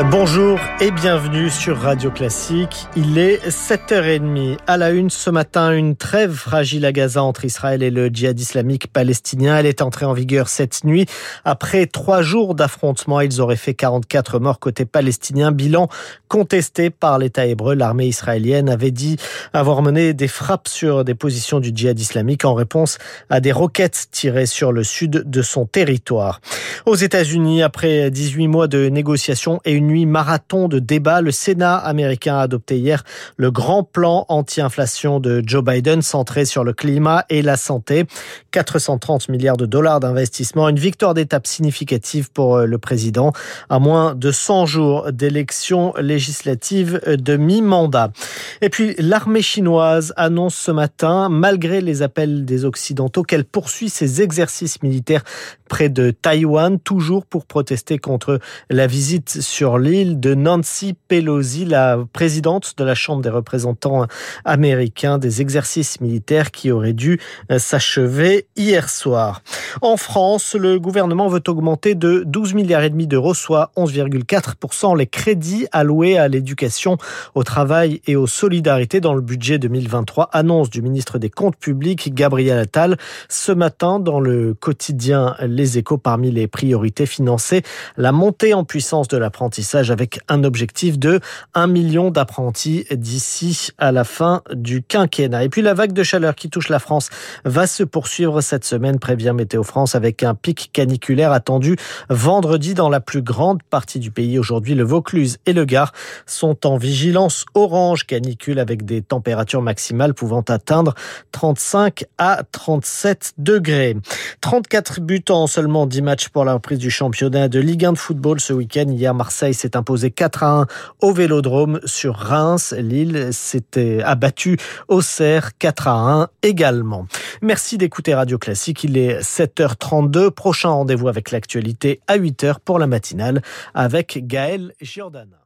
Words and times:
Bonjour 0.00 0.58
et 0.80 0.90
bienvenue 0.90 1.50
sur 1.50 1.78
Radio 1.78 2.10
Classique. 2.10 2.86
Il 2.96 3.18
est 3.18 3.46
7h30. 3.46 4.56
À 4.66 4.78
la 4.78 4.90
une 4.90 5.10
ce 5.10 5.28
matin, 5.28 5.70
une 5.72 5.96
trêve 5.96 6.32
fragile 6.32 6.86
à 6.86 6.92
Gaza 6.92 7.22
entre 7.22 7.44
Israël 7.44 7.82
et 7.82 7.90
le 7.90 8.08
djihad 8.08 8.38
islamique 8.40 8.90
palestinien. 8.90 9.56
Elle 9.58 9.66
est 9.66 9.82
entrée 9.82 10.06
en 10.06 10.14
vigueur 10.14 10.48
cette 10.48 10.84
nuit. 10.84 11.06
Après 11.44 11.86
trois 11.86 12.22
jours 12.22 12.54
d'affrontements, 12.54 13.20
ils 13.20 13.40
auraient 13.42 13.56
fait 13.56 13.74
44 13.74 14.38
morts 14.38 14.58
côté 14.58 14.86
palestinien. 14.86 15.52
Bilan 15.52 15.88
contesté 16.28 16.88
par 16.88 17.18
l'État 17.18 17.46
hébreu. 17.46 17.74
L'armée 17.74 18.06
israélienne 18.06 18.70
avait 18.70 18.90
dit 18.90 19.18
avoir 19.52 19.82
mené 19.82 20.14
des 20.14 20.28
frappes 20.28 20.68
sur 20.68 21.04
des 21.04 21.14
positions 21.14 21.60
du 21.60 21.70
djihad 21.74 22.00
islamique 22.00 22.46
en 22.46 22.54
réponse 22.54 22.96
à 23.28 23.40
des 23.40 23.52
roquettes 23.52 24.08
tirées 24.10 24.46
sur 24.46 24.72
le 24.72 24.84
sud 24.84 25.28
de 25.28 25.42
son 25.42 25.66
territoire. 25.66 26.40
Aux 26.86 26.96
États-Unis, 26.96 27.62
après 27.62 28.10
18 28.10 28.48
mois 28.48 28.68
de 28.68 28.88
négociations 28.88 29.60
et 29.66 29.81
nuit 29.86 30.06
marathon 30.06 30.68
de 30.68 30.78
débats, 30.78 31.20
le 31.20 31.30
Sénat 31.30 31.76
américain 31.76 32.36
a 32.36 32.42
adopté 32.42 32.78
hier 32.78 33.04
le 33.36 33.50
grand 33.50 33.84
plan 33.84 34.26
anti-inflation 34.28 35.20
de 35.20 35.42
Joe 35.46 35.64
Biden 35.64 36.02
centré 36.02 36.44
sur 36.44 36.64
le 36.64 36.72
climat 36.72 37.24
et 37.28 37.42
la 37.42 37.56
santé. 37.56 38.06
430 38.50 39.28
milliards 39.28 39.56
de 39.56 39.66
dollars 39.66 40.00
d'investissement, 40.00 40.68
une 40.68 40.78
victoire 40.78 41.14
d'étape 41.14 41.46
significative 41.46 42.30
pour 42.30 42.56
euh, 42.56 42.66
le 42.66 42.78
président 42.78 43.32
à 43.68 43.78
moins 43.78 44.14
de 44.14 44.30
100 44.30 44.66
jours 44.66 45.12
d'élections 45.12 45.94
législatives 46.00 47.00
de 47.06 47.36
mi-mandat. 47.36 48.12
Et 48.60 48.68
puis 48.68 48.94
l'armée 48.98 49.42
chinoise 49.42 50.12
annonce 50.16 50.54
ce 50.54 50.70
matin, 50.70 51.28
malgré 51.28 51.80
les 51.80 52.02
appels 52.02 52.44
des 52.44 52.64
Occidentaux, 52.64 53.22
qu'elle 53.22 53.44
poursuit 53.44 53.88
ses 53.88 54.22
exercices 54.22 54.82
militaires 54.82 55.24
près 55.68 55.88
de 55.88 56.10
Taïwan, 56.10 56.78
toujours 56.78 57.24
pour 57.24 57.46
protester 57.46 57.98
contre 57.98 58.40
la 58.68 58.86
visite 58.86 59.40
sur 59.40 59.71
l'île 59.78 60.20
de 60.20 60.34
Nancy 60.34 60.94
Pelosi, 61.08 61.64
la 61.64 61.98
présidente 62.12 62.74
de 62.76 62.84
la 62.84 62.94
Chambre 62.94 63.22
des 63.22 63.30
représentants 63.30 64.06
américains, 64.44 65.18
des 65.18 65.40
exercices 65.40 66.00
militaires 66.00 66.50
qui 66.50 66.70
auraient 66.70 66.92
dû 66.92 67.20
euh, 67.50 67.58
s'achever 67.58 68.46
hier 68.56 68.90
soir. 68.90 69.42
En 69.80 69.96
France, 69.96 70.54
le 70.54 70.78
gouvernement 70.78 71.28
veut 71.28 71.42
augmenter 71.48 71.94
de 71.94 72.24
12 72.26 72.54
milliards 72.54 72.82
et 72.82 72.90
demi 72.90 73.06
d'euros, 73.06 73.34
soit 73.34 73.70
11,4% 73.76 74.96
les 74.98 75.06
crédits 75.06 75.66
alloués 75.72 76.18
à 76.18 76.28
l'éducation, 76.28 76.98
au 77.34 77.42
travail 77.42 78.00
et 78.06 78.16
aux 78.16 78.26
solidarités 78.26 79.00
dans 79.00 79.14
le 79.14 79.20
budget 79.20 79.58
2023. 79.58 80.28
Annonce 80.32 80.70
du 80.70 80.82
ministre 80.82 81.18
des 81.18 81.30
Comptes 81.30 81.56
publics, 81.56 82.12
Gabriel 82.14 82.58
Attal, 82.58 82.98
ce 83.28 83.52
matin 83.52 84.00
dans 84.00 84.20
le 84.20 84.54
quotidien 84.54 85.36
Les 85.40 85.78
Échos 85.78 85.98
parmi 85.98 86.30
les 86.30 86.48
priorités 86.48 87.06
financées, 87.06 87.62
la 87.96 88.12
montée 88.12 88.54
en 88.54 88.64
puissance 88.64 89.08
de 89.08 89.16
l'apprentissage 89.16 89.61
avec 89.90 90.20
un 90.28 90.44
objectif 90.44 90.98
de 90.98 91.20
1 91.54 91.66
million 91.66 92.10
d'apprentis 92.10 92.84
d'ici 92.90 93.68
à 93.78 93.92
la 93.92 94.04
fin 94.04 94.42
du 94.52 94.82
quinquennat. 94.82 95.44
Et 95.44 95.48
puis 95.48 95.62
la 95.62 95.74
vague 95.74 95.92
de 95.92 96.02
chaleur 96.02 96.34
qui 96.34 96.50
touche 96.50 96.68
la 96.68 96.78
France 96.78 97.10
va 97.44 97.66
se 97.66 97.82
poursuivre 97.82 98.40
cette 98.40 98.64
semaine, 98.64 98.98
prévient 98.98 99.32
Météo 99.34 99.62
France, 99.62 99.94
avec 99.94 100.22
un 100.22 100.34
pic 100.34 100.70
caniculaire 100.72 101.32
attendu 101.32 101.76
vendredi 102.08 102.74
dans 102.74 102.88
la 102.88 103.00
plus 103.00 103.22
grande 103.22 103.62
partie 103.62 103.98
du 103.98 104.10
pays. 104.10 104.38
Aujourd'hui, 104.38 104.74
le 104.74 104.84
Vaucluse 104.84 105.38
et 105.46 105.52
le 105.52 105.64
Gard 105.64 105.92
sont 106.26 106.66
en 106.66 106.76
vigilance 106.76 107.44
orange 107.54 108.06
canicule 108.06 108.58
avec 108.58 108.84
des 108.84 109.02
températures 109.02 109.62
maximales 109.62 110.14
pouvant 110.14 110.42
atteindre 110.42 110.94
35 111.32 112.04
à 112.18 112.42
37 112.50 113.34
degrés. 113.38 113.96
34 114.40 115.00
buts 115.00 115.24
en 115.28 115.46
seulement 115.46 115.86
10 115.86 116.02
matchs 116.02 116.28
pour 116.28 116.44
la 116.44 116.54
reprise 116.54 116.78
du 116.78 116.90
championnat 116.90 117.48
de 117.48 117.60
Ligue 117.60 117.84
1 117.84 117.92
de 117.92 117.98
football 117.98 118.40
ce 118.40 118.52
week-end. 118.52 118.86
Hier, 118.88 119.14
Marseille 119.14 119.51
s'est 119.54 119.76
imposé 119.76 120.10
4 120.10 120.42
à 120.42 120.60
1 120.60 120.66
au 121.00 121.12
Vélodrome 121.12 121.80
sur 121.84 122.16
Reims. 122.16 122.74
Lille 122.78 123.28
s'était 123.32 124.02
abattu 124.02 124.58
au 124.88 125.00
Cerf 125.00 125.50
4 125.58 125.88
à 125.88 126.22
1 126.22 126.28
également. 126.42 127.06
Merci 127.40 127.78
d'écouter 127.78 128.14
Radio 128.14 128.38
Classique. 128.38 128.84
Il 128.84 128.96
est 128.96 129.20
7h32. 129.20 130.30
Prochain 130.30 130.70
rendez-vous 130.70 131.08
avec 131.08 131.30
l'actualité 131.30 132.00
à 132.06 132.18
8h 132.18 132.56
pour 132.64 132.78
la 132.78 132.86
matinale 132.86 133.42
avec 133.74 134.26
Gaël 134.26 134.72
Giordana. 134.80 135.41